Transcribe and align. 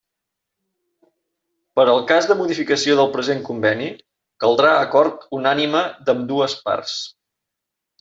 Per 1.79 1.85
al 1.91 2.01
cas 2.13 2.31
de 2.31 2.39
modificació 2.41 2.97
del 3.01 3.11
present 3.19 3.45
conveni, 3.51 3.93
caldrà 4.47 4.75
acord 4.89 5.31
unànime 5.43 5.87
d'ambdues 6.09 6.61
parts. 6.69 7.01